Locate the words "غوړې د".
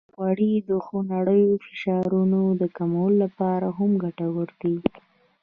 0.15-0.71